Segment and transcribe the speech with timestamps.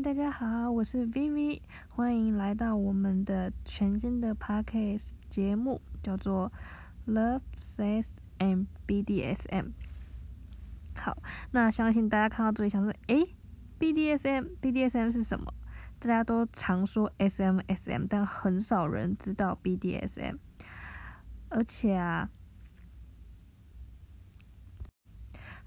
[0.00, 6.52] 大家好，我是 Vivi，欢迎来到我们的全新的 podcast 节目，叫做
[7.08, 8.04] Love, Sex
[8.38, 9.72] and BDSM。
[10.94, 13.34] 好，那相信大家看到这里想说，诶
[13.76, 15.52] b d s m BDSM 是什么？
[15.98, 20.36] 大家都常说 SM SM，但很少人知道 BDSM，
[21.48, 22.30] 而且啊。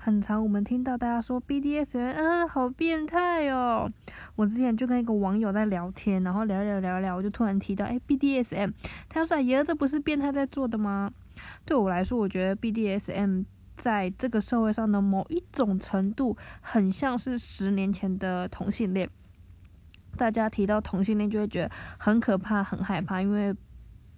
[0.04, 3.88] 很长，我们听到大家说 BDSM，嗯，好变态哦。
[4.36, 8.74] 我之前就跟一个网友在聊天，然后聊聊聊聊，我就突然提到，哎，BDSM，
[9.08, 11.12] 他说，爷这不是变态在做的吗？
[11.66, 13.46] 对我来说，我觉得 BDSM
[13.78, 19.08] 在这个社会上的某一种程度，很像是十年前的同性恋。
[20.18, 23.56] 大家提到同性恋，就会觉得很可怕、很害怕，因为。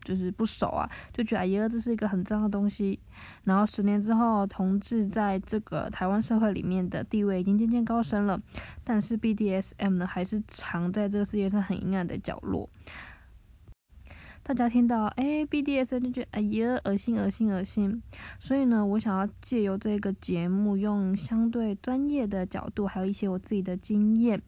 [0.03, 2.99] 就是不熟啊，就觉得耶，这是一个很脏的东西。
[3.43, 8.39] 然后十年之后，同志在这个台湾社会里面的地位已经渐渐高升了，
[8.83, 12.69] 但是 BDSM 呢，还是藏在这个世界上很阴暗的角落。
[14.45, 18.01] 大家听到哎 BDS 就觉得哎呀恶心恶心恶心，
[18.39, 24.41] 所以呢，我想要借由这个节目，用相对专业的角度，还有一些我自己的经验，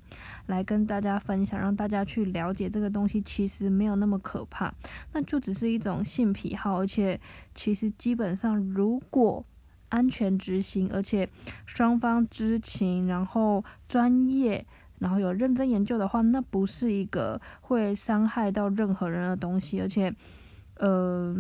[0.48, 4.74] 来跟大家分享，让大家去了解这个东西其实没有那么可怕，
[5.14, 7.18] 那就只是一种性癖好，而且
[7.56, 9.46] 其实基本上如果
[9.88, 11.30] 安全执行，而且
[11.66, 14.66] 双方知情，然后专业。
[15.00, 20.14] 然后有认真研究的话，那不是一个会伤害到任何人的东西，而且，
[20.78, 21.36] 呃，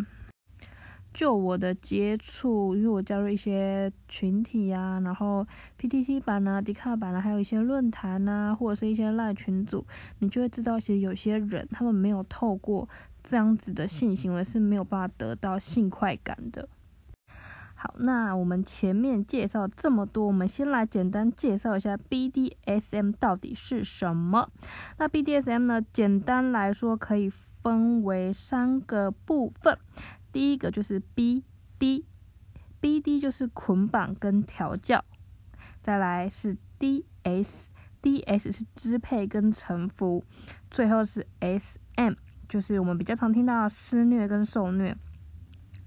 [1.13, 5.47] 就我的接触，因为我加入一些群体呀，然后
[5.79, 9.85] PTT 版啊、迪卡版啊，还有一些论坛啊，或者是一些赖群组，
[10.19, 12.87] 你就会知道，其实有些人他们没有透过
[13.23, 16.67] 这样子的性行为是没有办法得到性快感的。
[17.85, 24.49] 好，那我们前面介绍这么多，我们先来简单介绍一下 BDSM 到底是什么。
[24.97, 29.77] 那 BDSM 呢，简单来说可以分为三个部分。
[30.33, 35.05] 第一个就是 BD，BD 就是捆绑跟调教。
[35.83, 40.23] 再来是 DS，DS 是支配跟臣服。
[40.71, 42.13] 最后是 SM，
[42.49, 44.97] 就是我们比较常听到施虐跟受虐。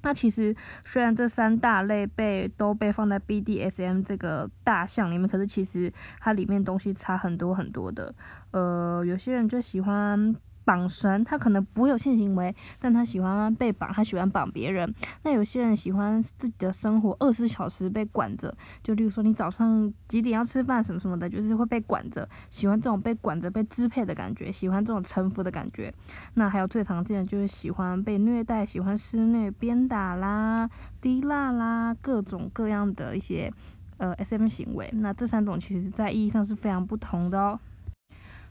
[0.03, 0.55] 那其实
[0.85, 8.15] 虽然这三大类被都被放在 BDSM 这个大项里面，可是其实它里面东西差很多很多的。
[8.53, 10.35] 呃，有些人就喜欢。
[10.69, 14.95] 绑绳，他可能不会有性行为，但他喜欢被绑，他喜欢绑别人。
[15.23, 25.91] 那有些人喜欢自己的生活二十四小时被管着，就例如说你早上几点要吃饭什么什么的，就是会被管着，喜欢这种被管着、被支配的感觉，喜欢这种臣服的感觉。
[26.35, 30.69] 那还有最常见的就是喜欢被虐待，喜欢施虐、鞭打啦、
[31.01, 33.51] 滴蜡啦，各种各样的一些
[33.97, 34.91] 呃 SM 行为。
[34.93, 37.59] 那这三种其实在意义上是非常不同的哦。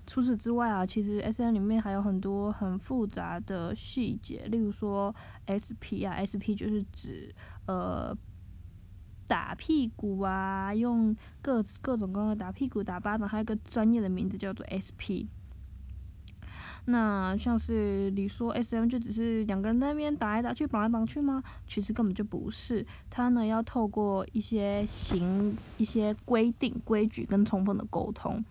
[0.08, 5.14] 除此之外啊，其实 S N 里面还有很多很复杂的细节，例如说
[5.46, 7.36] S P 啊，S P 就是指
[7.68, 8.18] 呃
[9.28, 15.28] 打屁股啊，用各各种各样的打屁股、打巴掌，还有一个专业的名字叫做 S P。
[16.90, 21.44] 那像是你说 S M 就只是两个人在那边打来打去、绑来绑去吗？
[21.68, 28.44] 其实根本就不是，他呢要透过一些行、一些规定、规矩跟充分的沟通，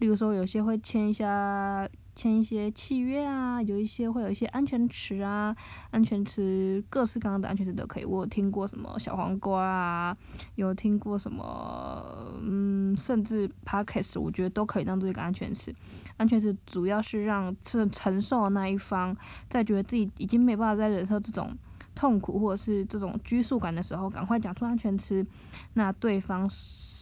[0.00, 1.88] 例如说有些会签一下。
[2.14, 5.54] 签一些契约啊，有一些会有一些安全词啊，
[5.90, 8.04] 安全词各式各样的安全词都可以。
[8.04, 10.16] 我听过什么小黄瓜啊，
[10.54, 15.72] 有听过什么，嗯，甚至 podcast，我觉得都可以当做一个安全词。
[16.16, 19.16] 安全词主要是让承承受的那一方
[19.48, 21.56] 在觉得自己已经没办法再忍受这种
[21.94, 25.26] 痛苦或者是这种拘束感的时候，赶快讲出安全词，
[25.72, 26.48] 那对方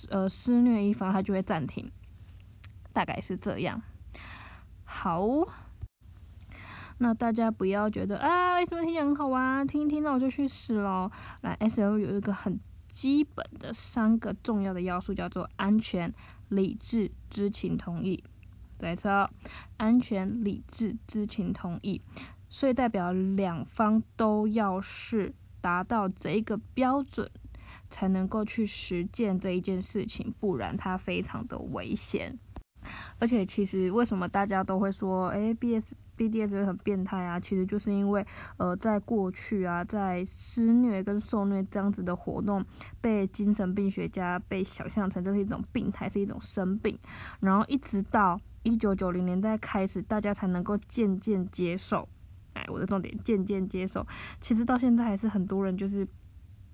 [0.09, 1.91] 呃施虐一方他就会暂停，
[2.93, 3.83] 大概是这样。
[4.95, 5.27] 好，
[6.99, 9.67] 那大家不要觉得啊，为什么听起来很好玩？
[9.67, 11.11] 听一听，那我就去试喽。
[11.41, 16.13] 来，S L 有一个很基本的三个重要的要素，叫做安全、
[16.51, 18.23] 理智、知情同意。
[18.79, 19.09] 再次，
[19.79, 22.01] 安全、理智、知情同意，
[22.49, 27.29] 所以代表两方都要是达到这一个标准，
[27.91, 32.39] 才能够去实践这一件事情，不然它非常的危险。
[33.19, 37.41] 而且其实为什么大家都会说，哎，B S B D S 会很变态啊？
[37.41, 38.25] 其实就是因为，
[38.59, 42.65] 呃，在过去啊，在施虐跟受虐这样子的活动，
[43.01, 46.99] 被精神病学家被想象成这是一种病态，是一种生病。
[47.41, 52.09] 然后一直到一九九零年代开始，大家才能够渐渐接受。
[52.53, 54.07] 哎，我的重点，渐渐接受。
[54.41, 56.07] 其实到现在还是很多人就是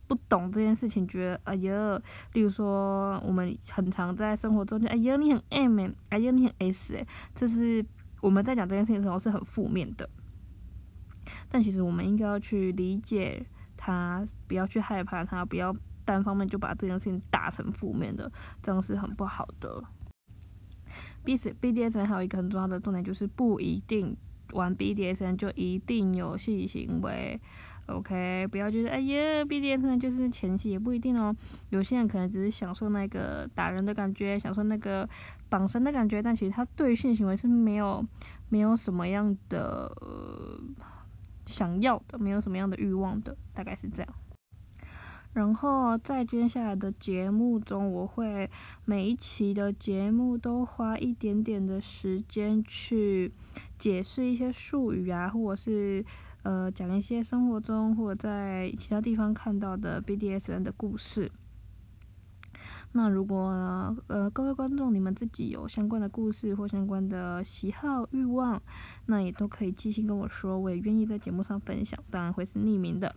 [0.08, 2.02] 不懂这件事情，觉得哎呀，
[2.32, 7.84] 例如说我们很常在生活中就哎呀你很 M 哎，哎呀你很 S 哎，这是
[8.20, 10.08] 我们在讲这件事情的时候是很负面的。
[11.50, 13.46] 但其实我们应该要去理解
[13.76, 18.32] 他，不要去害怕他，不要单方面就把这件事情打成负面的，
[18.62, 19.84] 这样是很不好的。
[21.22, 24.16] B S B D S N 还有一个很重要的重点就是不一定
[24.52, 27.38] 玩 B D S N 就一定有性行为
[27.88, 28.46] ，OK？
[28.50, 31.34] 不要觉得哎呀 B D S N 就是前戏也不一定哦，
[31.70, 35.08] 有些人可能只是享受那个打人的感觉，享受那个
[35.48, 38.06] 绑绳的感觉，但其实他对性行为是没有
[38.48, 39.92] 没有什么样的。
[41.46, 44.14] 想要的，没有什么样的欲望的，大概是这样。
[45.32, 48.50] 然后在接下来的节目中，我会
[48.84, 53.32] 每一期的节目都花一点点的时间去
[53.78, 56.04] 解释一些术语啊，或者是
[56.48, 61.30] 呃讲一些生活中或者在其他地方看到的 BDSN 的故事。
[62.92, 68.62] 那如果呃各位观众你们自己有相关的故事或相关的喜好欲望，
[69.04, 73.14] 那也都可以寄信跟我说，我也愿意在节目上分享，当然会是匿名的。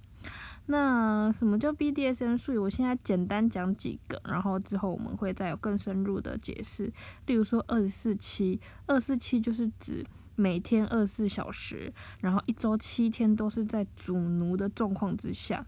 [0.66, 2.58] 那什么叫 BDSM 术语？
[2.58, 6.92] 我现在简单讲几个，然后之后我们会再有更深入的解释。
[7.28, 10.06] 例如说二十四期，二十四期就是指
[10.42, 15.66] 每天二十四小时，然后一周七天都是在主奴的状况之下，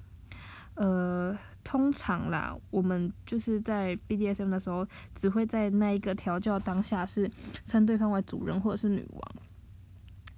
[0.75, 1.37] 呃。
[1.65, 4.85] 通常啦，我们就是在 BDSM 的时候，
[5.15, 7.31] 只会在那一个调教当下是
[7.63, 9.35] 称对方为主人或者是女王。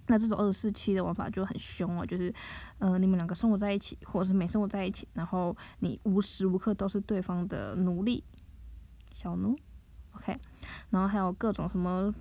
[0.06, 2.32] 那这种二十四期的玩法就很凶哦，就是，
[2.78, 8.24] 呃，你们两个生活在一起，或者是没生活在一起，然后你无时无刻都是对方的奴隶，
[9.12, 9.58] 小奴
[10.12, 10.38] ，OK，
[10.92, 12.14] 然后还有各种什么，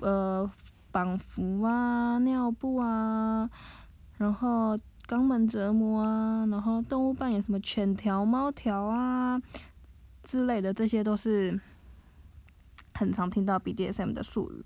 [0.00, 0.50] 呃，
[0.90, 3.48] 绑缚啊、尿布啊，
[4.16, 4.78] 然后。
[5.08, 9.40] 肛门折磨啊，然后动物扮演什么犬条、猫条啊
[10.22, 11.58] 之类的，这些都是
[12.92, 14.62] 很常听到 BDSM 的术语。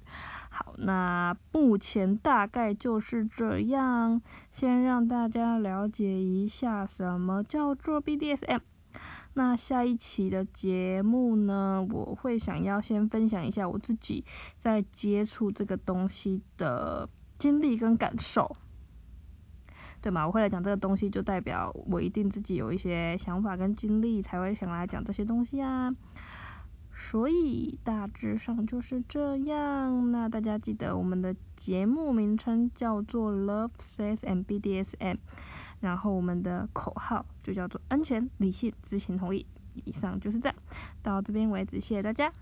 [0.51, 4.21] 好，那目前大概就是这样，
[4.51, 8.63] 先让大家了解一下什么叫做 BDSM。
[9.35, 14.25] 那下一期的节目呢，我会想要先分享一下我自己
[14.61, 17.09] 在接触这个东西的
[17.39, 18.57] 经历跟感受。
[20.03, 20.27] 对嘛？
[20.27, 25.95] 我会来讲这个东西，就代表我一定自己有一些想法跟经历，才会想来讲这些东西啊。
[26.93, 30.11] 所以大致上就是这样。
[30.11, 35.19] 那大家记得我们的节目名称叫做 Love Sex and BDSM，
[35.83, 39.45] 然后我们的口号就叫做安全、理性、知情、同意。
[39.85, 40.55] 以上就是这样，
[41.03, 42.33] 到这边为止，谢谢大家。